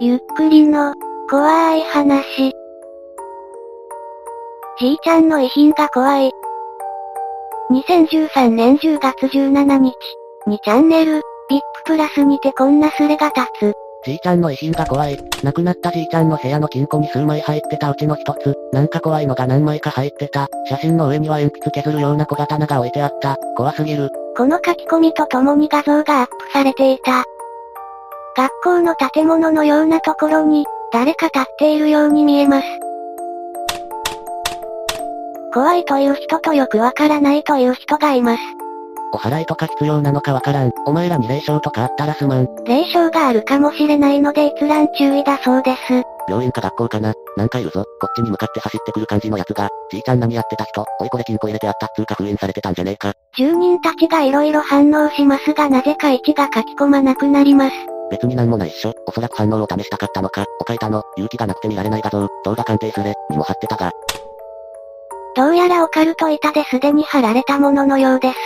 [0.00, 0.94] ゆっくりの、
[1.28, 2.52] 怖い話。
[4.78, 6.30] じいちゃんの遺品が怖い。
[7.72, 9.92] 2013年10月17日、
[10.46, 11.20] にチャンネル、VIP
[11.84, 13.72] プラスにてこんなスレが立つ。
[14.04, 15.18] じいちゃんの遺品が怖い。
[15.42, 18.54] 亡くなったじいちゃんの部屋の金庫に数枚入ってたうちの一つ。
[18.72, 20.46] なんか怖いのが何枚か入ってた。
[20.68, 23.36] 写真の上には鉛筆削るような小刀が置いてあった。
[23.56, 24.10] 怖すぎる。
[24.36, 27.24] この書き込みとともに画像がアップされていた。
[28.38, 32.66] 学校の建物のようなところに、誰か立っているように見えます。
[35.52, 38.42] 怖いという人とよくわからないという人がいます。
[39.12, 40.70] お払いとか必要なのかわからん。
[40.86, 42.46] お前らに霊障とかあったらすまん。
[42.64, 46.04] 霊障があるかもしれないので閲覧注意だそうです。
[46.28, 47.82] 病院か学校かななんかいるぞ。
[48.00, 49.68] こっちに向かって走ってくる感じのやつが。
[49.90, 53.14] じいちゃん何やってた人おいこれ金庫入れてあったっつうか封印されてたんじゃねえか。
[53.36, 57.97] 住人たちが色々反応しますがなぜか位置が書き込まなくなります。
[58.10, 58.94] 別になんもないっしょ。
[59.06, 60.44] おそらく反応を試したかったのか。
[60.60, 63.92] お書いたの、勇気がなくて見られない画像、動画鑑定すれ、にも貼ってたが。
[65.36, 68.36] どうやらオカルト板ですでに貼られたもののようです。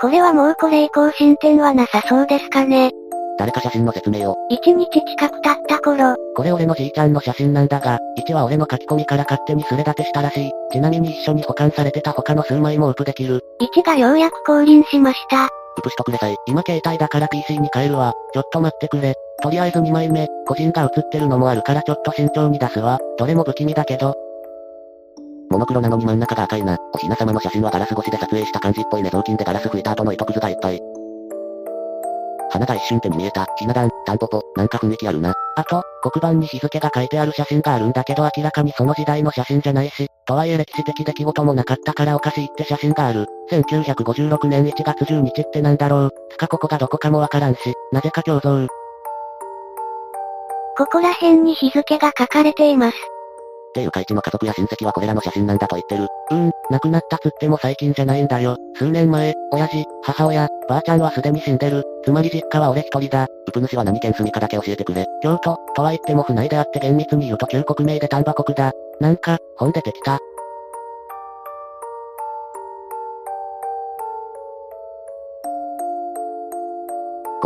[0.00, 2.90] これはもうこれ以降進展はなさそうですかね。
[3.38, 4.36] 誰か写真の説明を。
[4.50, 10.50] 一日近く経った頃、これ俺のじいちゃんの写真なんだが、1は俺の書き込みから勝手にすれ立てしたらしい。
[10.72, 13.42] ちなみに一緒に保管されてた他の数枚もウプできる。
[13.60, 15.48] 1がようやく降臨しました。
[15.78, 16.36] うぷしとくれさい。
[16.46, 18.12] 今携帯だから PC に変えるわ。
[18.32, 19.14] ちょっと待ってくれ。
[19.42, 22.98] とりあえず2枚目、個人が写ってるのもあるからちょっと慎重に出すわ。
[23.18, 24.14] どれも不気味だけど。
[25.50, 26.78] モノクロなのに真ん中が赤いな。
[26.94, 29.10] おひな様の写真はガラス越しで撮影した感じっぽいね。
[29.10, 31.01] 雑巾でガラス拭いた後の糸くずがいっぱい。
[32.52, 33.46] 花が一瞬手に見えた。
[33.56, 35.32] ひな壇、タンポポ、なんか雰囲気あるな。
[35.56, 43.26] あと、黒板に日付が書いてある写真があるんだけど明らかにその時代の写真じゃないし、とはいえ歴史的出来事もなかったからおかしいって写真がある。
[43.50, 46.10] 1956年1月10日ってなんだろう。
[46.30, 47.58] つかここがどこかもわからんし、
[47.90, 48.66] なぜか胸像。
[50.76, 52.96] ここら辺に日付が書かれています。
[53.72, 56.06] っていうか一の家族や親戚はこれらの写真なんだと言ってる。
[56.30, 58.56] うーん、亡くなったつっても最近じゃないんだよ。
[58.76, 61.82] 数年前、親父、母親、ばあちゃんはすでに死んでる。
[62.04, 63.24] つまり実家は俺一人だ。
[63.24, 65.06] うぷ主は何県住みかだけ教えてくれ。
[65.22, 68.72] 京都、とは言っても府内であって厳密に言うと旧国名で丹波国だ。
[69.00, 70.18] なんか、本出てきた。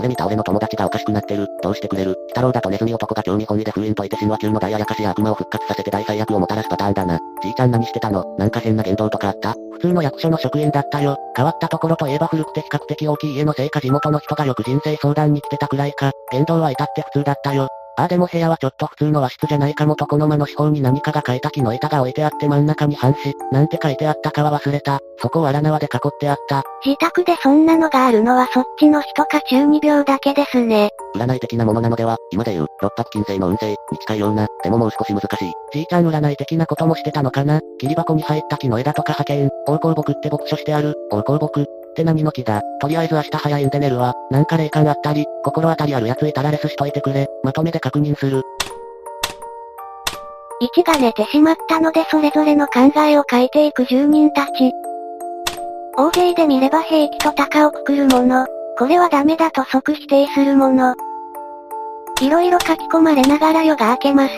[0.08, 1.48] 見た俺の友達がおかしくなってる。
[1.62, 2.10] どうしてくれる？
[2.10, 7.18] 鬼太郎だとネズミ男が興味本位で封印解いて神話級の大ややかしや悪魔を復活させて大災厄をもたらすパターンだな。
[7.42, 8.24] じいちゃん何してたの？
[8.38, 9.54] なんか変な言動とかあった？
[9.72, 11.16] 普通の役所の職員だったよ。
[11.36, 16.12] 変わったところといえば古くて比較的大きい家のせいか地元の人がよく人生相談に来てたくらいか。
[16.32, 17.68] 言動は至って普通だったよ。
[17.98, 25.00] ああでも部屋はちょっと普通の和室じゃないかも床の間の四方に何かが書いた木の板が置いてあって真ん中に半紙、なんて書いてあったかは忘れた。
[25.18, 26.62] そこを荒縄で囲ってあった。
[26.84, 30.90] 自宅でそんなのがあるのはそっちの人か中二病だけですね。
[31.16, 35.52] 占い的なものなのでは、今で言う、六白金星の運勢に近いような、でももう少し難しい。
[35.72, 44.12] じいちゃん占い的なこともしてたのかな切り箱に入った木の枝とか派遣、王香木って牧書してある、王香木って何の木だとりあえず明日早いんで寝るわ。
[44.30, 47.26] なんか霊感あったり、心当たりあるやついたらレスしといてくれ。
[47.42, 48.42] まとめで確認する。
[50.60, 54.72] 1が寝てしまったのでそれぞれの考えを書いていく住人たち。
[55.96, 58.46] 大勢で見れば平気と高をくくるもの。
[58.78, 60.94] これはダメだと即否定するもの。
[62.20, 64.34] いろいろ書き込まれながら夜が明けます。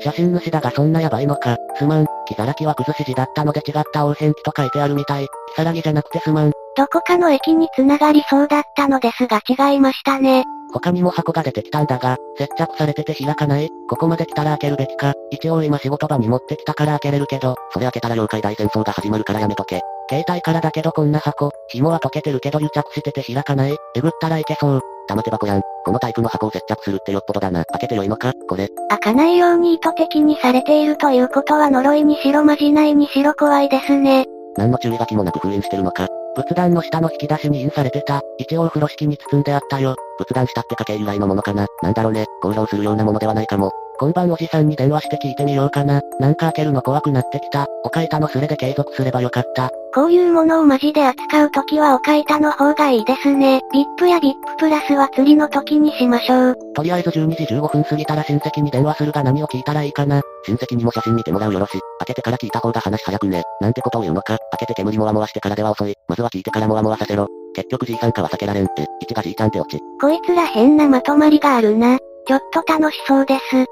[0.00, 1.56] 写真主だがそんなやばいのか。
[1.78, 2.06] すまん。
[2.34, 5.26] 木更木は崩し字だったので違った応変記と書いてあるみたい。
[5.54, 6.52] 木更木じゃなくてすまん。
[6.76, 10.44] どこかの駅に繋がりそうだったのですが違いましたね。
[10.72, 13.68] 他にも箱が出てきたんだが、接着されてて開かない。
[13.88, 15.12] ここまで来たら開けるべきか。
[15.30, 19.80] 一応今仕事場に持ってきたから開けれるけど、それ開けたら妖怪大戦争が始まるからやめとけ。
[20.08, 23.76] 携帯からだけどこんな箱、紐は溶けてるけど癒着してて開かない。
[23.94, 24.80] えぐったらいけそう。
[25.12, 25.62] 玉手箱やん。
[25.84, 27.64] このタイプの箱を接着するってよっぽどだな。
[27.66, 28.32] 開けてよいのか？
[28.48, 28.68] これ。
[28.88, 34.24] 開かないように意図的にされているということは呪いにしろまじないにしろ怖いですね。
[34.56, 36.08] 何の注意書きもなく封印してるのか。
[36.34, 38.22] 仏壇の下の引き出しに印されてた。
[38.38, 39.96] 一応風呂敷に包んであったよ。
[40.18, 41.66] 仏壇下って家系由来のものかな。
[41.82, 42.24] なんだろうね。
[42.40, 43.70] 公表するようなものではないかも。
[44.02, 46.00] 今晩おじさんに電話して聞いてみようかな。
[46.18, 47.66] なんか開けるの怖くなってきた。
[47.84, 49.70] おかいたのスレで継続すればよかった。
[49.94, 53.60] こういうものをマジで扱うときはおかいたの方がいいですね。
[54.00, 56.56] VIP や VIP プラスは釣りの時にしましょう。
[56.74, 60.20] とりあえず12時15分過ぎたら親戚に電話するが何を聞いたらいいかな。
[60.46, 61.78] 親戚にも写真見てもらうよろし。
[62.00, 63.44] 開けてから聞いた方が話早くね。
[63.60, 64.36] なんてことを言うのか。
[64.50, 65.94] 開けて煙もわもわしてからでは遅い。
[66.08, 67.28] まずは聞いてからもわもわさせろ。
[67.54, 68.84] 結局じいさんかは避けられんって。
[69.08, 69.80] 1がじいちゃんって落ち。
[70.00, 71.98] こいつら変なまとまりがあるな。
[72.26, 73.66] ちょっと楽しそうです。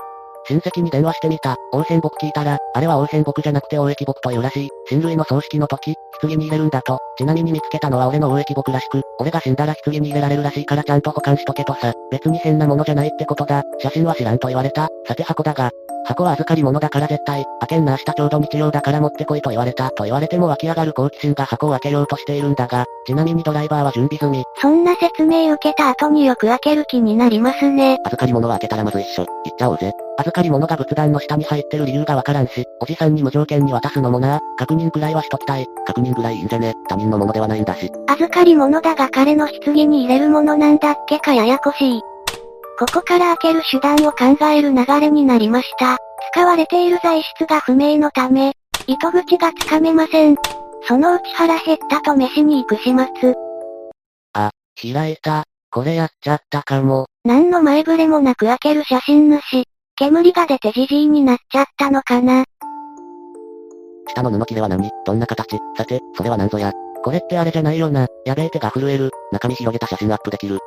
[0.48, 1.56] 親戚に電話してみた。
[1.72, 4.68] 応変木聞いたら、あれは応変木じゃなくて王液木というらしい。
[4.90, 6.98] 親類の葬式の時、棺に入れるんだと。
[7.18, 11.92] ちなみに見つけたのは俺の王液木らしく、俺が死んだら棺に入れられるらしいからちゃんと保管しとけとさ。
[12.10, 13.62] 別に変なものじゃないってことだ。
[13.78, 14.88] 写真は知らんと言われた。
[15.06, 15.70] さて箱だが、
[16.04, 24.44] 箱は預かり物だから絶対、開けんな明日ちょうど日曜だから持ってこいと言われたと言われても湧き上がる好奇心が箱を開けようとしているんだが、ちなみにドライバーは準備済み。
[24.60, 27.98] そんな説明受けた後によく開ける気になりますね。
[28.04, 29.24] 預かり物は開けたらまず一緒。
[29.24, 29.92] 行っちゃおうぜ。
[30.18, 35.66] 預かり物が仏壇の下に入ってる理由がわからんし、おじさんに無条件に渡すのもな、確認くらいはしときたい。
[35.86, 37.90] 確認ぐらいいいんじゃね他人のものではないんだし。
[38.06, 42.02] 預かり物だが彼の棺に入れるものなんだっけかややこしい。
[42.80, 45.98] ここから開ける手段を考える流れになりました。
[46.32, 48.54] 使われている材質が不明のため、
[48.86, 50.36] 糸口がつかめません。
[50.88, 53.34] そのうち腹減ったと飯に行く始末。
[54.32, 54.50] あ、
[54.80, 55.44] 開いた。
[55.70, 57.04] これやっちゃったかも。
[57.22, 59.64] 何の前触れもなく開ける写真主。
[59.96, 62.44] 煙が出てじじいになっちゃったのかな。
[64.08, 64.90] 下の布切れは何？
[65.04, 65.58] どんな形？
[65.76, 66.72] さて、それは何ぞや？
[67.04, 68.06] これってあれじゃないよな。
[68.24, 69.10] やべえ手が震える。
[69.32, 70.60] 中身広げた写真アップできる。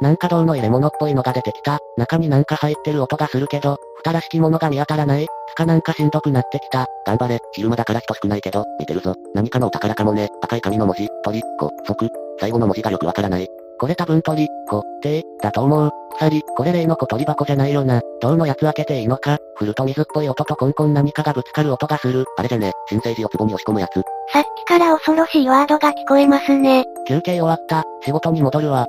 [0.00, 1.78] なんか銅の入れ物っぽいのが出てきた。
[1.96, 5.26] 中になんか入ってる音がするけど、蓋らしきものが見当たらない。
[5.48, 6.86] つかなんかしんどくなってきた。
[7.06, 7.38] 頑張れ。
[7.52, 9.14] 昼間だから人少ないけど、見てるぞ。
[9.34, 10.28] 何かのお宝かもね。
[10.42, 12.10] 赤い紙の文字、鳥、こ、即。
[12.38, 13.48] 最後の文字がよくわからない。
[13.78, 15.90] これ多分鳥、こ、て、だと思う。
[16.16, 18.00] 鎖、これ例の小鳥箱じゃないよな。
[18.20, 22.24] 銅のやつ開けていいのか振ると水っぽい音とコンコン何かがぶつかる音がする。
[22.38, 23.94] あれじゃね、新生児を壺に押し込むやつ。
[24.32, 26.84] さっきから恐ろしいワードが聞こえますね。
[27.06, 27.84] 休憩終わった。
[28.02, 28.86] 仕事に戻るわ。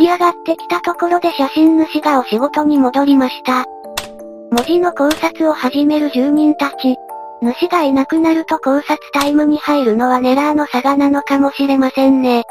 [0.00, 3.66] 盛り上がってきたところで写真主がお仕事に戻りました。
[4.50, 6.96] 文字の考察を始める住人たち。
[7.42, 12.44] 主がいなくなると考察タイムに入るのはネラーの差がなのかもしれませんね。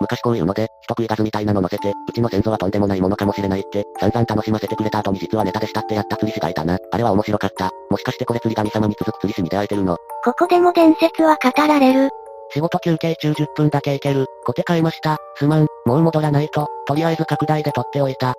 [0.00, 6.78] 昔こういうので、人食いガスみたいなの乗せて、うちの先祖はとんでもないものかもしれないって、散々楽しませてくれた後に実はネタでしたってやった釣り師がいたな。
[6.92, 7.70] あれは面白かった。
[7.90, 9.96] もしかしてこれ釣り神様に続く釣り師に出会えてるの？
[10.24, 12.10] ここでも伝説は語られる。
[12.52, 14.26] 仕事休憩中10分だけ行ける。
[14.44, 15.16] コテ買いました。
[15.36, 18.34] すまん、もう戻らないと、とりあえず拡大で撮っておいた。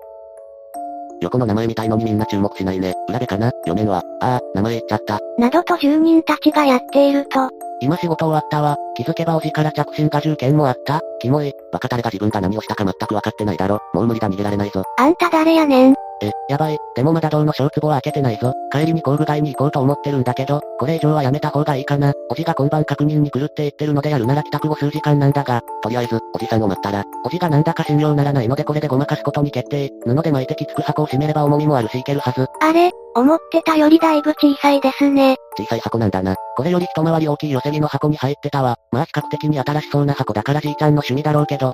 [1.21, 2.94] 横の名前みたいのにみんな注目しないね。
[3.10, 3.48] 裏でかな？
[3.65, 4.04] 読めんわ。
[4.21, 5.19] ああ、名前言っちゃった。
[5.39, 7.50] などと住人たちがやっていると。
[7.80, 8.77] 今仕事終わったわ。
[8.95, 11.01] 気づけばおじから着信が10件もあった。
[11.19, 11.51] キモい。
[11.71, 13.80] バカタレが自分が何をしたか全くわかってないだろ。
[13.94, 14.83] もう無理だ逃げられないぞ。
[14.98, 15.95] あんた誰やねん。
[16.21, 16.77] え、やばい。
[16.95, 18.54] でもまだ銅の小壺は開けてないぞ。
[18.71, 22.13] 帰りに工具街に行こうと思ってるんだけど、これ以上はやめた方がいいかな。
[22.30, 29.89] おじが今晩確認に来るって言ってるのでやるなら帰宅後数時間なんだが、とりあえず、おじさんを待ったら、おじがなんだか信用ならないのでこれでごまかすことに決定。
[30.06, 32.47] 布で巻いてきつく箱を閉めれば重みもあるしいけるはず。
[32.61, 32.92] あれ？
[33.16, 35.35] 思ってたよりだいぶ小さいですね。
[35.57, 36.35] 小さい箱なんだな。
[36.56, 38.78] これより一回り大きい寄せ木の箱に入ってたわ。
[38.92, 41.73] まあ比較的に新しそうな箱だからじいちゃんの趣味だろうけど。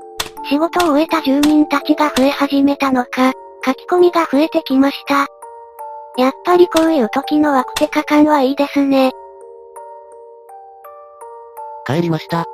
[0.50, 3.32] 仕事を終えた住民たちが増え始めたのか、
[3.70, 5.28] 書き込みが増えてきました。
[6.18, 9.12] やっぱりこういう時のワクテカ感はいいですね。
[11.86, 12.46] 帰りました。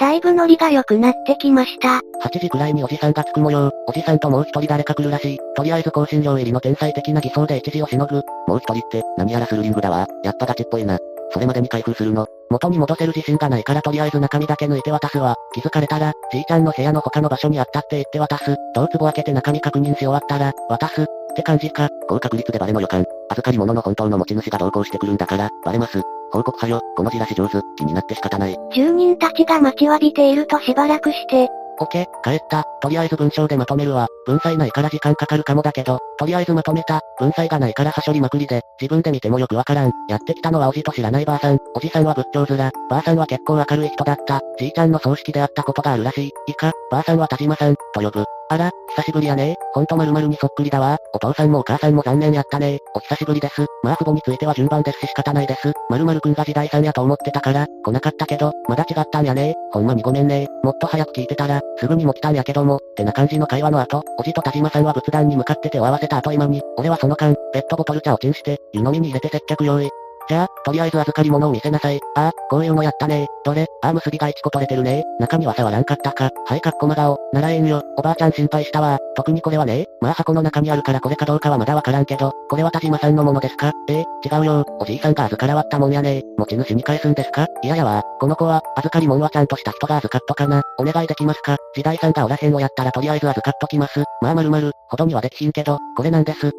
[0.00, 2.00] だいぶノリが良くなってきました。
[2.24, 3.70] 8時くらいにおじさんが着く模様。
[3.86, 5.38] おじさんともう一人誰か来るらしい。
[5.54, 8.22] とりあえず香辛料入りの天才的な偽装で一時をしのぐ。
[8.48, 10.08] もう一人って、何やらスルリングだわ。
[10.24, 10.98] やっぱガチっぽいな。
[11.32, 12.26] それまでに開封するの。
[12.50, 15.34] 元に戻せる自信がないからとりあえず中身だけ抜いて渡すわ。
[15.54, 18.56] 気づかれたら、じいちゃんの部屋の他の場所にあったって言って渡す。
[18.74, 21.02] 銅壺開けて中身確認し終わったら、渡す。
[21.02, 21.88] って感じか。
[22.08, 23.04] 高確率でバレの予感。
[23.30, 26.02] 預かり物の本当の持ち主が同行してくるんだから、バレます。
[26.30, 28.56] 報告はよ、このじらし上手、気になって仕方ない。
[28.74, 31.48] 住人たちが待ちわびているとしばらくして、
[31.78, 32.64] オッケ、帰った。
[32.80, 34.08] とりあえず文章でまとめるわ。
[34.26, 37.00] 文才ないから時間かかるかもだけど、とりあえずまとめた。
[37.18, 39.90] 文才がないからはしょりまくりで、自分で見てもよくわからん。
[40.08, 41.58] やってきたのはおじと知らないばあさん。
[41.74, 42.70] おじさんは仏頂面。
[42.88, 44.40] ばあさんは結構明るい人だった。
[44.56, 46.30] じいちゃんの葬式で会ったことがあるらしい。
[46.46, 48.24] 以下、ばあさんは田島さん、と呼ぶ。
[48.50, 50.98] あら、久しぶりやねほんと〇〇にそっくりだわ。
[51.14, 53.64] お父さんもお母さんも残念やったねお久しぶりです。
[53.82, 55.72] まあ父母については順番ですし仕方ないです。
[55.88, 69.88] 〇〇くんが時代さんやと思ってたから、来なかったけど、まだ違ったんやねほんまにごめんねもっと早く聞いてたら、すぐにも来たんやけども、ってな感じの会話の後、おじと田島さんは仏壇に向かって手を合わせた後今に、俺はその間、ペットボトル茶をチンして、湯飲みに入れて接客用意。
[70.28, 72.00] じゃあ、とりあえず預かり物を見せなさい。
[72.14, 73.66] ああ、こういうのやったねどれ？
[73.82, 76.30] ああ、結びが1個取れてるね中身は触らんかったか。
[76.46, 77.18] はい、かっこま顔。
[77.32, 77.82] ならえんよ。
[77.98, 78.98] おばあちゃん心配したわ。
[79.16, 79.86] 特にこれはね。
[80.00, 83.72] まあ箱の中にあるからこれかどうかはまだわからんけど、これは田島さんのものですか？
[83.88, 84.64] えー、違うよ。
[84.80, 87.46] おじいさんが預からわったもんやね持ち主に返すんですか？
[87.62, 88.02] いややわ。
[88.20, 90.62] この子は、預かり物はちゃんとした人が預かっとかな。
[90.78, 91.56] お願いできますか？
[91.74, 94.04] 時代さんがおらへんをやったらとりあえず預かっときます。
[94.20, 96.50] まあまるまる、ほどにはできひんけど、これなんです。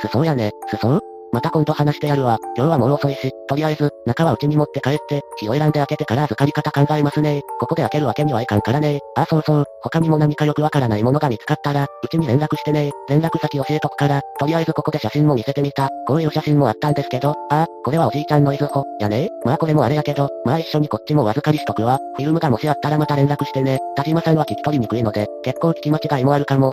[0.00, 0.50] すそうやね。
[0.68, 1.00] すそう？
[1.32, 2.38] また今度話してやるわ。
[2.56, 7.42] 今日はもう遅いし、とりあえず、中はうちに持って帰って、火を選んで開けてから預かり方考えますね。
[7.60, 9.00] ここで開けるわけにはいかんからね。
[9.16, 9.64] ああ、そうそう。
[9.82, 12.90] 他にも何かよくわからないものが見つかったら、うちに連絡してね。
[13.08, 15.88] 連絡先教えとくから、とりあえずここで写真も見せてみた。
[16.06, 19.28] こういう写真もあったんですけど、あ、これはおじいちゃんのいずほ、やね。
[19.44, 21.98] まあこれもあれやけど、まあ一緒にこっちもお預かりしとくわ。
[22.16, 23.78] フィルムがもしあったらまた連絡してね。
[23.96, 26.72] 田島さんは聞き取りにくいので、結構聞き間違いもあるかも。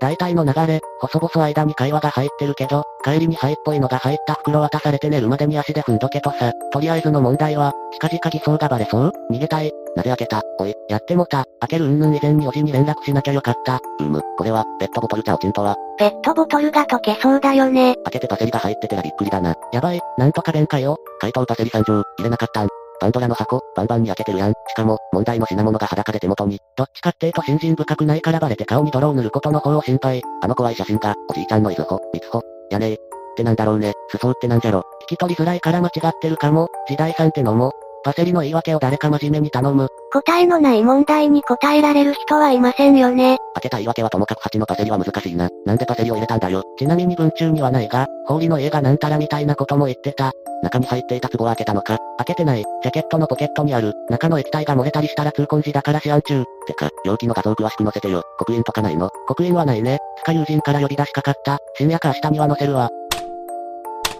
[0.00, 6.52] 大体の流れ、細々間に会話が入ってるけど、帰りに灰っぽいのが入った袋渡されて寝るまでに足で踏んどけとさ。
[6.72, 9.12] とりあえずの問題は、近々偽装がバレそう？
[9.30, 9.70] 逃げたい。
[9.94, 10.42] なぜ開けた？
[10.58, 11.44] おい、やってもた。
[11.60, 13.78] 開けるうんぬん以前におじに連絡しなきゃよかった。
[14.00, 15.76] うむ、これは、ペットボトル茶をチンとは。
[15.98, 17.96] ペットボトルが溶けそうだよね。
[18.04, 19.54] 開けてパセリが入っててらびっくりだな。
[19.72, 20.96] やばい、なんとか弁かよ。
[21.20, 22.68] 怪盗パセリ参上、入れなかったん。
[23.00, 24.52] パンドラの箱、バンバンに開けてるやん。
[24.52, 26.58] しかも、問題の品物が裸で手元に。
[26.76, 30.22] どっちかっていうと信心深くないからバレて顔に泥を塗ることの方を心配。
[30.42, 32.40] あの怖い写真が、おじいちゃんのいずほ、みつほ、
[32.74, 32.94] やねえ。
[32.94, 32.98] っ
[33.36, 33.92] てなんだろうね。
[34.10, 34.84] すそうってなんじゃろ。
[35.04, 36.68] 聞き取りづらいから間違ってるかも。
[36.88, 37.72] 時代さんってのも、
[38.04, 39.88] パセリの言い訳を誰か真面目に頼む。
[40.12, 43.38] 答えのない問題に答えられる人はいませんよね。
[43.54, 45.48] 開けた言い訳はともかく8のパセリは難しいな。
[45.64, 46.62] なんでパセリを入れたんだよ。
[46.78, 50.32] ちなみに文中にはないが、氷の家がなんたらみたいなことも言ってた。
[50.64, 51.98] 中に入っていた壺を開けたのか。
[52.18, 52.64] 開けてない。
[52.82, 53.94] ジャケットのポケットにある。
[54.10, 56.44] 中の液体が漏れたりしたら痛恨時だから試案中。
[56.66, 58.22] てか、容器の画像詳しく載せてよ。
[58.38, 59.10] 刻印とかないの？
[59.28, 59.98] 刻印はないね。
[60.18, 61.58] つか友人から呼び出しかかった。
[61.76, 62.90] 深夜か明日には載せるわ。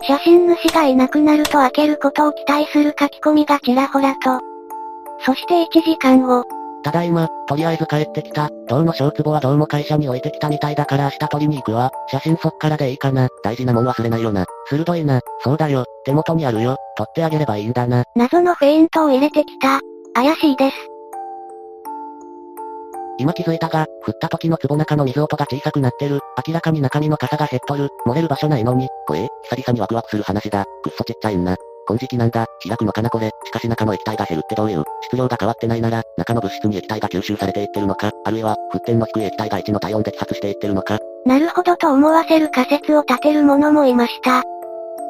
[0.07, 4.41] 写真主がいなくなると開けることを期待する書き込みがちらほらと。
[5.25, 6.45] そして1時間後。
[6.85, 8.51] ただいま、とりあえず帰ってきた。
[8.69, 11.91] 銅の小壺はどうも会社に置いてきたみたいだから明日取りに行くわ。
[12.09, 13.29] 写真そっからでいいかな。
[13.43, 14.45] 大事なもん忘れないよな。
[14.69, 15.21] 鋭いな。
[15.43, 15.87] そうだよ。
[16.05, 16.77] 手元にあるよ。
[16.99, 18.05] 取ってあげればいいんだな。
[18.15, 19.81] 謎のフェイントを入れてきた。
[20.13, 20.77] 怪しいです。
[23.19, 26.21] 今気づいたが、振った時の壺中の水音が小さくなってる。
[26.47, 27.89] 明らかに中身の傘が減っとる。
[28.07, 28.89] 漏れる場所ないのに。
[29.07, 30.67] こえ久々にワクワクする話だ。
[30.83, 31.57] くっそちっちゃいんな。
[31.87, 32.47] 金色なんだ。
[32.67, 33.31] 開くのかなこれ。
[33.45, 34.85] しかし中の液体が減るってどういう？
[35.03, 40.99] 質量が変わってないなら、中の物質に液体が吸収されていってるのか、あるいは、沸点の低い液体が1の体温で揮発していってるのか。
[41.27, 44.39] なるほどと思わせる仮説を立てる者もいました。
[44.41, 44.43] う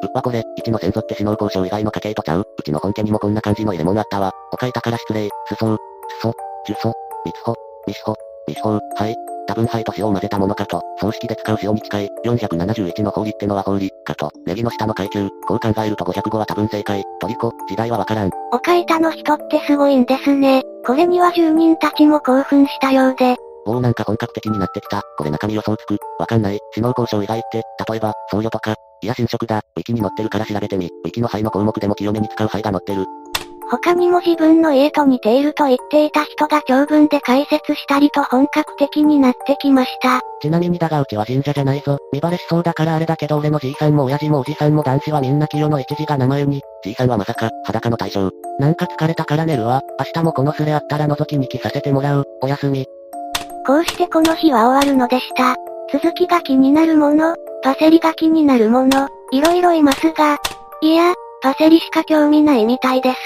[0.06, 4.32] っわこれ、1の先祖って死能交渉以外の家系とちゃううちの本家にもこんな感じの入れ物あったわ。
[4.52, 5.28] お書いたから失礼。
[5.48, 5.78] すそう、
[6.18, 6.32] すそ、
[6.66, 6.92] じゅそ、
[7.24, 7.54] みつほ、
[7.86, 8.14] みしほ、
[8.46, 9.16] みしほはい。
[9.46, 18.30] 多分灰と塩を混ぜたものかと、葬式で使う塩に近い、471の氷ってのは氷、かと、ネギの下の階級、こう考えると505は多分正解、トリコ、時代はわからん。
[18.52, 20.62] おかいたの人ってすごいんですね。
[20.86, 23.36] これには住人たちも興奮したようで。
[23.66, 25.02] おおなんか本格的になってきた。
[25.16, 25.98] これ中身予想つく。
[26.18, 26.58] わかんない。
[26.74, 29.62] 死能交渉以外って、例えば、僧侶とか、いや新色だ。
[29.76, 30.90] ウィキに載ってるから調べてみ。
[31.04, 33.04] ウィキの灰の項目でも清めに使う灰が載ってる。
[33.70, 40.20] 他にも自分の家と似ていると言っていた人が長文で解説したりと本格的になってきました。
[40.40, 41.98] ちなみにだがうちは神社じゃないぞ。
[42.12, 46.60] 見バレしそうだからあれだけど俺のじいさんも親父もおじさんも男子はみんな清の一時が名前に。
[46.82, 48.30] じいさんはまさか、裸の対象。
[48.58, 49.80] なんか疲れたから寝るわ。
[49.98, 52.24] 明日もこのスレあったら覗きに来させてもらう。
[52.42, 52.86] おやすみ。
[53.66, 55.56] こうしてこの日は終わるのでした。
[55.92, 60.36] 続きが気になるもの、パセリが気になるもの、いろいろいますが、
[60.82, 63.16] いや、パセリしか興味ないみたいです。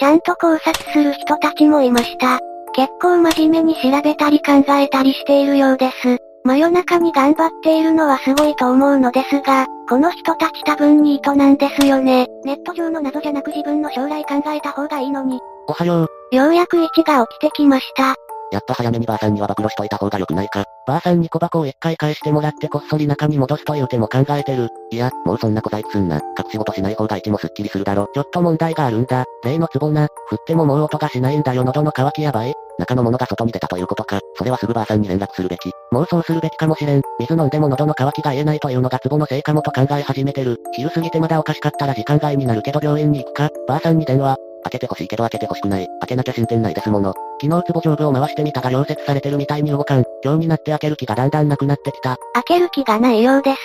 [0.00, 2.38] ちゃんと考察する人たちもいました。
[2.72, 6.16] 結構真面目に調べたり考えたりしているようです。
[6.42, 12.28] 真夜中に頑張っているのはすごいと思うのですが、この人たち多分ニートなんですよね。
[12.46, 15.38] ネット上の謎じゃなく自分の将来考えた方がいいのに。
[15.68, 16.34] おはよう。
[16.34, 18.14] ようやく一が起きてきました。
[18.52, 20.64] やっと早めにばあさんには暴露しといた方が良くないか。
[20.90, 24.70] ばあさんに小箱を一回返してもらってこっそり中に戻すという手も考えてる。
[24.90, 26.16] いや、もうそんな小細工すんな。
[26.16, 28.08] 隠し事しない方が一もスッキリするだろ。
[28.12, 29.24] ちょっと問題があるんだ。
[29.44, 30.08] 例のツボな。
[30.26, 32.54] 振ってももう音がしないんだよ喉の渇きやばい。
[32.80, 34.18] 中のものが外に出たということか。
[34.34, 35.70] それはすぐばあさんに連絡するべき。
[35.92, 37.02] 妄想するべきかもしれん。
[37.20, 40.56] 水飲んでも喉の渇きが言えないというのがツボのせいかもと考え始めてる。
[40.72, 43.48] 昼過ぎてまだおかしかったら時間外になるけど病院に行くか。
[43.68, 44.49] ばあさんに電話。
[44.64, 45.86] 開けてほしいけど開けてほしくない。
[46.00, 47.14] 開けなきゃ進展ないですもの。
[47.40, 50.04] 昨日ツボ上部を回してみたが溶接されてるみたいに動かん。
[50.24, 52.16] 今日になって開ける気がだんだんなくなってきた。
[52.34, 53.58] 開ける気がないようです。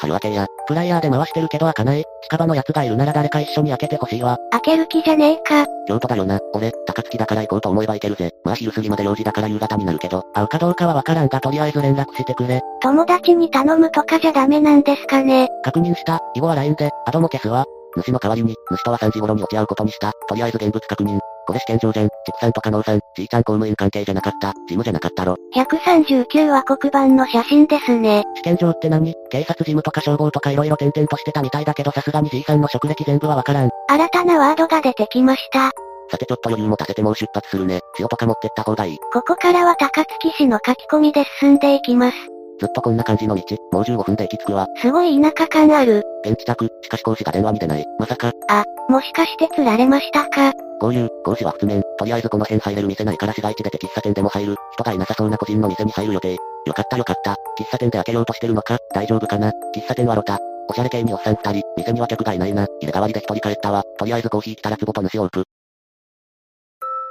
[0.00, 2.04] 春明けや、プライヤーで回してるけど開かない。
[2.22, 4.38] 近場の奴がいるなら誰か一緒に開けてほしいわ。
[4.50, 5.66] 開ける気じゃねえか。
[5.86, 6.40] 京都だよな。
[6.52, 8.32] 俺、高槻だから行こうと思えば行けるぜ。
[8.44, 12.60] まあ昼過ぎまで用事だから夕方になるけど、会うかどうかはわからんがとりあえず連絡してくれ。
[12.82, 15.48] 友達に頼むとかじゃダメなんですかね。
[15.62, 16.20] 確認した。
[16.34, 17.64] 以後は LINE で、アドも消すわ。
[18.00, 20.12] 主の代わりに、主とは3時頃に落ち合うことにした。
[20.28, 21.18] とりあえず現物確認。
[21.46, 22.08] これ試験場じゃん。
[22.08, 24.48] 畜産とか農産、じいちゃん公務員関係じゃなかった。
[24.48, 25.36] 事務じゃなかったろ。
[25.54, 28.22] 139は黒板の写真ですね。
[28.36, 29.14] 試験場って何？
[29.30, 33.70] 警察事務とか消防とか色々点々としてたみたいだけどさすがにじいさんの職歴全部はわからん。
[33.88, 35.70] 新たなワードが出てきました。
[36.10, 37.80] さてちょっと余裕も足せてもう出発するね。
[37.98, 38.98] 塩とか持ってった方がいい。
[39.12, 42.16] ここからは高槻市の書き込みで進んでいきます。
[42.60, 43.42] ずっとこんな感じの道、
[43.72, 44.66] もう15分で行き着くわ。
[44.76, 46.02] すごい田舎感ある。
[46.24, 47.84] 現地着、しかし講師が電話に出ない。
[47.98, 48.32] まさか。
[48.48, 50.52] あ、もしかして釣られましたか？
[50.80, 54.56] こういう、講師は普通面、とりあえずこの辺入れる店ないから市街地出て喫茶店でも入る。
[54.72, 56.34] 人がいなさそうな個人の店に入る予定。
[56.66, 57.36] よかったよかった。
[57.58, 58.78] 喫茶店で開けようとしてるのか？
[58.94, 59.50] 大丈夫かな？
[59.74, 60.38] 喫茶店はロタ。
[60.68, 62.66] おしゃれ系におっさん二人、店には客がいないな。
[62.80, 63.82] 入れ替わりで一人帰ったわ。
[63.98, 65.44] とりあえずコーヒー来たら壺と主オープ。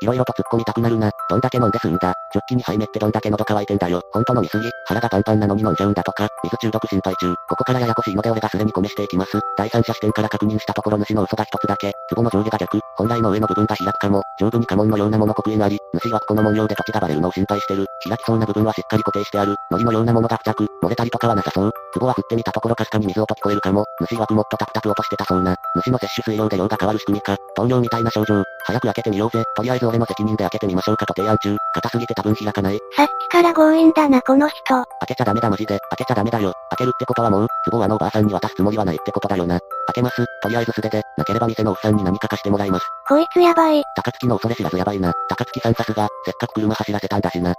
[0.03, 1.11] 色々と突っ込みたくなるな。
[1.29, 2.13] どんだけ飲んで済んだ。
[2.33, 4.01] ジョッキにハイメってどんだけ喉乾いてんだよ。
[4.11, 4.69] ほんと飲みすぎ。
[4.85, 6.27] 腹がパンパンなのに飲んじゃうんだとか。
[6.43, 7.33] 水中毒心配中。
[7.47, 9.39] ここからややこしいので俺がすでに込めしていきます。
[9.57, 11.93] 第三者視点から確認したところ主の嘘が一つだけ。
[12.13, 12.79] 壺の上下が逆。
[12.97, 14.21] 本来の上の部分が開くかも。
[14.39, 15.77] 上部に家紋のようなもの刻印あり。
[15.93, 17.85] 主はこの文様で土地がバレるのを心配してる。
[18.07, 19.55] 開きそうな部分はしっかり固定してある。
[19.71, 20.67] 糊のようなものが付着。
[20.83, 21.71] 漏れたりとかはなさそう。
[21.99, 23.85] 壺は振ってみたところかすかに水音聞こえるかも。
[24.01, 25.55] 主曰くもっとタプタプ落としてたそうな。
[25.83, 27.37] 主の摂取水量で量が変わる仕組みか。
[27.55, 28.43] 糖尿みたいな症状。
[28.65, 29.43] 早く開けてみようぜ。
[29.55, 31.55] とりあえず俺の責任で開けてみましょうかと提案中。
[31.73, 32.79] 硬すぎて多分開かない。
[32.95, 34.63] さっきから強引だなこの人。
[34.65, 35.79] 開けちゃダメだマジで。
[35.89, 36.53] 開けちゃダメだよ。
[36.71, 39.59] 開けるってことはもう、壺はあのおばあさんに渡すつもりはないってことだよな。
[39.87, 40.25] 開けます。
[40.41, 42.85] とりあえず素手で、なければ店のおっさんに何か貸してもらいます。
[43.07, 43.83] こいつやばい。
[43.95, 45.11] 高槻の恐れ知らずやばいな。
[45.29, 47.53] 高槻さんさすが、せっかく車走らせたんだしな。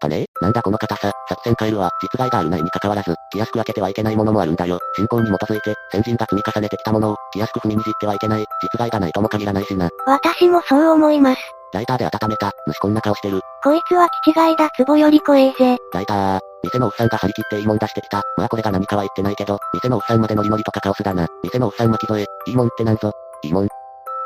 [0.00, 4.78] あねなんだこの硬さ、作戦変えるは、実害があるないに関わらず、気安く開けてはいけないものもあるんだよ。
[4.96, 9.88] 信仰に基づいて、先人が積み重ねてきたものを、気安く踏みにじってはいけない、実害がないとも限らないしな。
[10.06, 11.40] 私もそう思います。
[11.72, 13.40] ライターで温めた、主こんな顔してる。
[13.62, 15.78] こいつは気違いだ、壺より怖えぜ。
[15.92, 18.22] ライター、店のおっさんが張り切っていいもん出してきた。
[18.36, 21.26] まあこれが何かは言ってないけど、店のおっさんまでノリノリとかカオスだな。
[21.42, 23.12] 店のおっさん巻き添え、いいもんってなんぞ。
[23.42, 23.68] いいもん。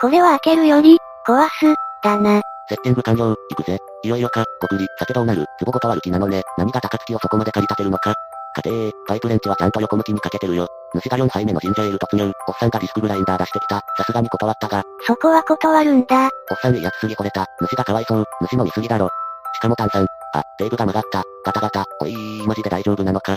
[0.00, 2.42] これは開けるより、壊す、だな。
[2.68, 3.78] セッティング完了、行くぜ。
[4.04, 6.42] いよいよか、ごくり、さてどうなる、壺ごと悪気なのね。
[6.56, 8.14] 何が高槻をそこまで駆り立てるのか。
[8.54, 10.68] 家庭、パイプレンチはちゃんと横向きにかけてるよ。
[10.94, 12.32] 主が4杯目のジンジャーエール突入。
[12.48, 13.76] おっさんがディスクグラインダー出してきた。
[13.96, 14.82] さすがに断ったが。
[15.06, 16.28] そこは断るんだ。
[16.50, 17.46] おっさんいいやつすぎ惚れた。
[17.60, 18.24] 主がかわいそう。
[18.50, 19.08] 主の見すぎだろ。
[19.54, 20.06] しかも炭酸。
[20.34, 21.22] あ、テープが曲がった。
[21.44, 21.84] ガタガタ。
[22.00, 23.36] おいー、マジで大丈夫なのか。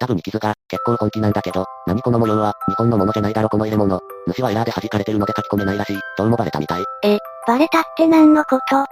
[0.00, 3.98] 二部に傷が、結構本気なんだけど、何この模様は、日本のものじゃないだろこの入れ物。
[4.28, 5.98] 主はエラーで弾かれてるので書き込めないらしい。
[6.16, 6.84] そうもバレたみたい。
[7.04, 8.76] え、バレたって何のこと？
[8.76, 8.86] あ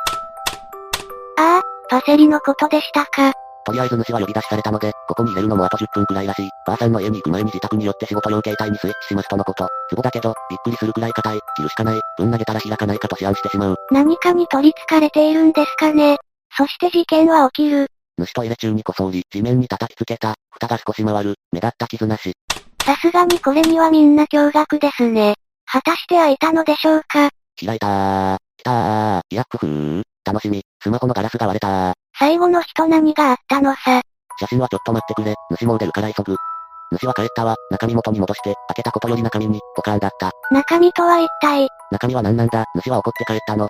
[1.38, 3.32] あ、パセリのことでしたか。
[3.64, 6.48] とりあえず主は呼び出しされたので、ここに入れるのもあと10分くらいらしい。
[6.66, 9.68] ばあさんの家に行く前に自宅によって仕事用携帯にスイッチしますとのこと。
[9.94, 11.40] 壺だけど、びっくりするくらい硬い。
[11.56, 12.00] 切るしかない。
[12.16, 13.76] ぶん投げたら開かないかと思案してしまう。
[13.90, 16.16] 何かに取り憑かれているんですかね。
[16.56, 17.86] そして事件は起きる。
[18.18, 20.34] 主トイレ中にこそり、地面に叩きつけた。
[20.50, 21.34] 蓋が少し回る。
[21.52, 22.32] 目立った傷なし。
[22.82, 25.34] さすがにこれにはみんな驚愕ですね。
[25.66, 27.28] 果たして開いたのでしょうか？
[27.62, 28.36] 開いたー。
[28.56, 29.20] 来たー。
[29.28, 30.02] いや、くふー。
[30.24, 30.62] 楽しみ。
[30.82, 31.94] スマホのガラスが割れたー。
[32.18, 34.00] 最後の人何があったのさ？
[34.40, 35.34] 写真はちょっと待ってくれ。
[35.58, 36.36] 主も出るから急ぐ。
[36.98, 37.56] 主は帰ったわ。
[37.70, 40.30] 中身元に戻して、開けたことより中身に、ポカーンだった。
[40.52, 41.68] 中身とは一体？
[41.90, 43.68] 中身は何なんだ主は怒って帰ったの。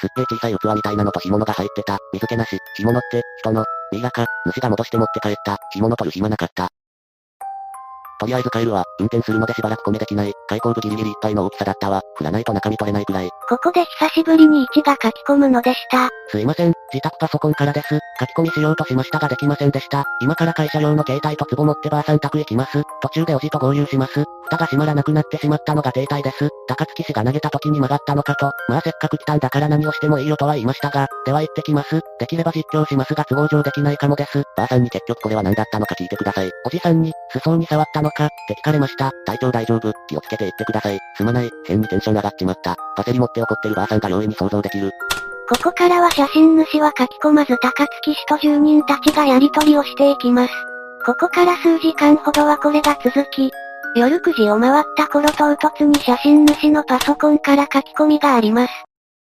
[0.00, 1.98] すっげえ小さい器みたいなのと干物が入ってた。
[2.14, 2.58] 水気なし。
[2.76, 4.24] 干物って、人の、ミイラか。
[4.46, 5.58] 主が戻して持って帰った。
[5.72, 6.70] 干物取る暇なかった。
[8.20, 8.84] とりあえず帰るわ。
[8.98, 10.32] 運転するのでしばらく米できない。
[10.48, 12.02] 開口部ギリギリいっぱいの大きさだったわ。
[12.16, 13.30] 振らないと中身取れないくらい。
[13.48, 16.10] ここで久しぶりに1が書き込むのでした。
[16.28, 16.74] すいません。
[16.92, 17.98] 自宅パソコンからです。
[18.18, 20.04] 書き込みしようとしましたができませんでした。
[20.20, 22.82] 今から会社用の携帯と壺持ってばあさん宅行きます。
[23.00, 24.24] 途中でおじと合流します。
[24.50, 26.50] 蓋が閉まらなくなってしまったのが停滞です。
[26.66, 28.50] 高槻氏が投げた時に曲がったのかと。
[28.68, 31.08] まあせっかく来たんだから何をしてもいいよとは言いましたが。
[31.24, 32.00] では行ってきます。
[32.18, 34.42] できれば実況しますが都合上できないかもです。
[34.56, 36.50] ばあさんに結局これは何だったのか聞いてください。
[36.66, 39.12] おじさんに、裾に触ったのか、って聞かれました。
[39.24, 39.92] 体調大丈夫。
[40.08, 40.98] 気をつけて行ってください。
[41.16, 41.50] すまない。
[41.66, 42.76] 変にテンション上がっちまった。
[42.96, 44.90] パセリ持って怒ってるばあさんが容易に想像できる。
[45.48, 50.52] ここからは写真主は書き込まず高槻市と住人たちがやり取りをしていきます。
[51.04, 53.50] ここから数時間ほどはこれが続き、
[53.96, 58.89] 夜9時を回った頃唐突に写真主のパソコンから書き込みがあります。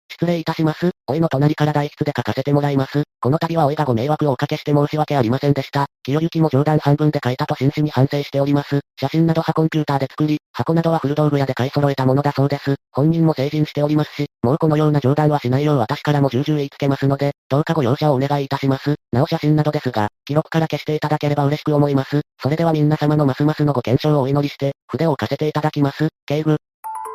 [0.09, 0.91] 失礼いたします。
[1.07, 3.03] おいの隣から代筆で書かせてもらいます。
[3.19, 5.87] この度はおいがご迷惑をおかけして申し訳ありませんでした。
[6.03, 8.79] 清行も冗談半分で書いたと真摯に反省しております。
[8.99, 12.75] 写真などはコンピューターで作り、箱などは古道具屋で買い揃えたものだそうです。
[12.91, 18.95] 本人も成人しておりますし、もうこのような冗談はしないよう私からも重々言いつけますので、どうかご容赦をお願いいたします。
[19.11, 22.21] なお写真などですが、記録から消していただければ嬉しく思います。
[22.41, 26.09] それでは皆様のますますのご健勝をお祈りして、筆を置かせていただきます。
[26.25, 26.57] 警部。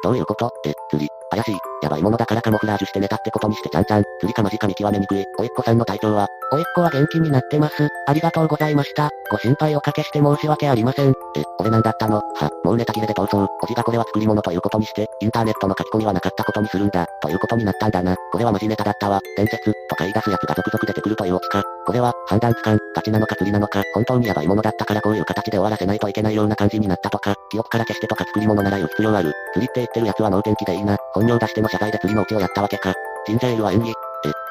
[0.03, 1.57] どういうことえ、釣り、怪しい。
[1.83, 4.03] やばいものだからカモフラージュして寝たってことにしてちゃんちゃん。
[4.21, 5.25] 釣りかマジか見極めにくい。
[5.39, 7.89] おいっ子さんの体調はおいっ子は元気になってます。
[8.07, 9.11] ありがとうございました。
[9.31, 11.11] ご心配おかけして申し訳ありません。
[11.11, 11.15] え、
[11.59, 12.17] 俺なんだったの？
[12.17, 13.37] は、もうネタ切れで逃走。
[13.63, 17.07] おじがこれは作り物ということにして、インターネットの書き込みはなかったことにするんだ。
[17.23, 18.17] ということになったんだな。
[18.33, 19.21] これはマジネタだったわ。
[19.37, 21.63] 伝説、とか言い出すやつが続々出てくるというオチか。
[21.91, 29.35] これは、判断つかん、ガチなのか釣りなのか、本当にやばいものだったからこういう形で終わらせないといけないような感じになったとか、記憶から消してとか作り物なら言う必要ある。
[29.55, 30.97] 釣りって言ってるやつは脳天気でいいな。
[31.15, 32.95] 本名出しての謝罪で釣りのオチをやったわけか。
[33.27, 33.91] ジンジャエールは演技。
[33.91, 33.93] え、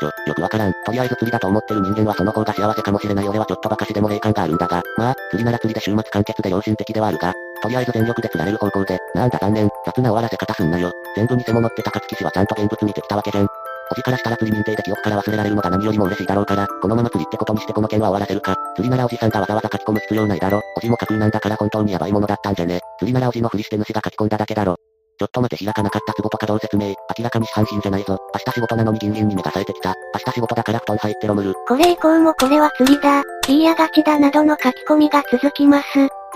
[0.02, 0.74] ちょ、よくわからん。
[0.86, 10.92] とりあえず釣りだと思ってる人間はその方が幸せかもしれない俺はちょっとばかしでも霊感があるんだが、まあ、釣りなら釣りで週末完結で良心的ではあるが、とりあえず全力で釣られる方向で、なんだ残念、雑な終わらせ方すんなよ。
[11.16, 13.69] 全部偽物って高槻氏はちゃんと現物見てきたわけじゃん。
[13.92, 18.56] おじからしたら釣り認定で記憶から忘れられるのが何よりも嬉しいだろうから、このまま釣りってことにしてこの件は終わらせるか。
[18.76, 20.62] 釣りならおじさんがわざわざ書き込む必要ないだろ。
[20.78, 22.82] おじも架空なんだから本当にヤバいものだったんじゃね。
[23.00, 24.76] 釣りならおじのふりして主が書き込んだだけだろ。
[25.20, 26.88] ちょっと待て開かなかった壺とかどう説明。
[26.88, 28.18] 明らかに市販品じゃないぞ。
[28.34, 29.94] 明日仕事なのにギンギンに目が冴えてきた。
[30.14, 31.54] 明日仕事だから布団入ってロムル。
[31.68, 33.24] これ以降もこれは釣りだ。
[33.48, 35.86] 言いやがちだなどの書き込みが続きます。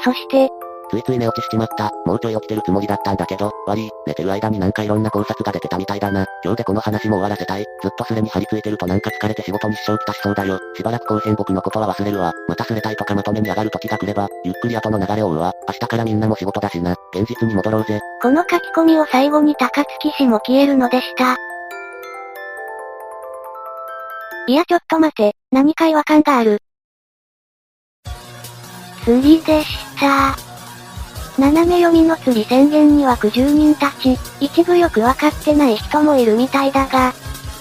[0.03, 0.49] そして、
[0.93, 1.91] ついつい寝落ちしちまった。
[2.05, 3.89] もうちょい起きてるつもりだったんだけど、悪い。
[4.05, 6.27] 寝てる間になんかいろんな考察が出てたみたいだな。
[6.43, 7.65] 今日でこの話も終わらせたい。
[7.81, 10.59] ずっとスレに張り付いてるとなんか疲れて仕事に支障きたしそうだよ。
[10.77, 12.31] しばらく後編僕のことは忘れるわ。
[12.47, 15.51] またすれたいとかまとめに上がる時が来れば、ゆっくり後の流れを追うわ。
[15.67, 16.95] 明日からみんなも仕事だしな。
[17.15, 17.99] 現実に戻ろうぜ。
[18.21, 21.37] この書き込みを最後に高槻氏も消えるのでした。
[24.45, 26.59] いやちょっと待て、何か違和感がある。
[29.05, 30.42] 釣りでした。
[31.37, 37.13] 斜め読みの釣り宣言には苦渋人たち、一部よくわかってない人もいるみたいだが、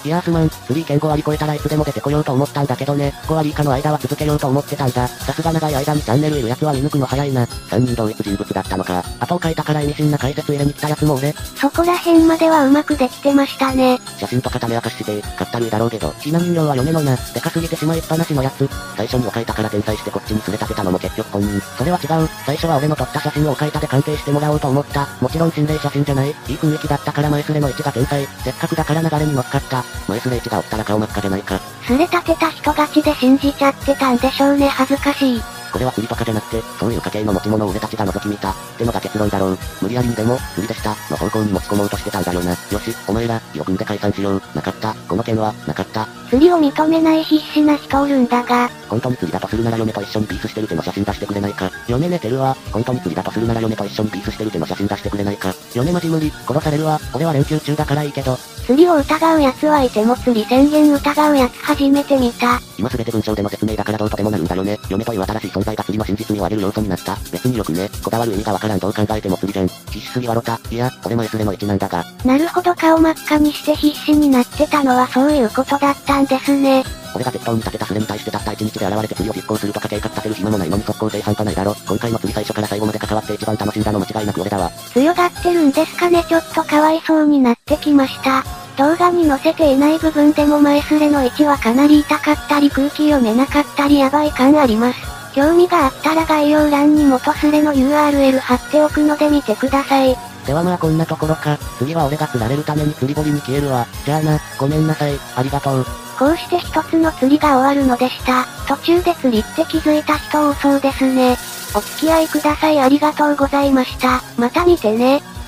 [0.05, 5.07] いやーすまん、3件5割超えたらいつでも出てこようと思ったんだけどね、5割以下の間は続けようと思ってたんだ。
[5.07, 7.45] さすが長い間にチャンネルいるやつは見抜くの早いな。
[7.45, 9.03] 3人同一人物だったのか。
[9.21, 11.31] 後を書いたから意味深な解説入れに来たやつも俺。
[11.55, 13.99] そこら辺まではうまくできてましたね。
[14.17, 16.11] 写真とか種明かして、買ったるいだろうけど。
[16.19, 18.67] ひな人形は嫁のな、でかすぎてしまいっぱなしのやつ。
[18.97, 21.61] 最初にお書いたから転載してこっちに連れ立てたのも結局本人。
[21.77, 22.27] それは違う。
[22.45, 25.07] 最初は俺の撮った写真をお書いたで鑑定してもらおうと思った。
[25.21, 26.29] もちろん心霊写真じゃない。
[26.29, 28.27] いい雰囲気だったから前スレの位置が天才。
[28.43, 29.83] せっかくだから流れに乗っかった。
[30.07, 31.59] 前スレ1がおったら顔真っ赤じゃないか。
[31.85, 35.41] すれ立てた人勝ちで信じちゃってたんでしょうね恥ずかしい。
[35.73, 39.57] これは釣りとかじゃなくて、そういう家系の持ち物を俺たちが覗き見た、ってのが結論だろう。
[39.81, 42.51] 無理やりにでも、釣りでした、の方向に持ち込もうとしてたんだよな。
[42.51, 44.41] よし、お前ら、よくんで解散しよう。
[44.53, 44.93] なかった。
[44.93, 46.07] この件は、なかった。
[46.29, 48.69] 釣りを認めない必死な人おるんだが。
[48.89, 51.71] 本当に釣りだとするなら嫁と一緒にピースしてる手の写真出してくれないか。
[51.87, 52.55] 嫁寝てるわ。
[52.71, 55.53] 本当に釣りだとするなら嫁と一緒にピースしてる手の写真出してくれないか。
[55.73, 56.31] 嫁マジ無理。
[56.31, 56.99] 殺されるわ。
[57.13, 58.37] 俺は連休中だからいいけど。
[58.65, 62.59] 釣りを疑う奴はいても釣り宣言疑う奴初めて見た。
[62.79, 64.79] 今すべて文章での説明だからどうとでもなるんだよね。
[64.89, 67.15] 嫁という新しい存在が釣りの真実に追われる要素になった。
[67.31, 69.67] 別によくね、こだわる意味がわからんどう考えても釣りじゃん。
[69.67, 70.59] 必死すぎわろた。
[70.69, 72.03] いや、俺も S レの位置なんだが。
[72.25, 76.83] なるほど顔真っ赤にして必死になってたのはそういうことだったんですね。
[77.15, 81.75] 俺が適当に立てたスレに対してたった1日で現れて釣りを実行するとか計画立てる暇もないのに速攻性半端ないだろ。
[81.87, 84.71] 今回の釣り最初から最後まで関わって一番楽しんだの間違いなく俺だわ。
[84.93, 88.43] 強がってるんですかねちょっとかわいそうになってきました。
[88.77, 95.12] 動画に載せていない部分でも前スレの位置はかなり痛かったり空気読めなかったりヤバい感あります。
[95.33, 100.15] 興味があったら概要欄に元スレの URL 貼っておくので見てください。
[100.45, 101.57] ではまあこんなところか。
[101.77, 103.87] 次は俺が釣られるために釣り堀に消えるわ。
[104.05, 105.13] じゃあな、ごめんなさい。
[105.35, 105.85] ありがとう。
[106.17, 108.45] こうして一つの釣りが終わるのでした。
[108.67, 111.37] 途中で釣りって気づいた人多そうですね。
[111.75, 114.21] お付き合いくださいありがとうございました。
[114.37, 115.21] また見てね。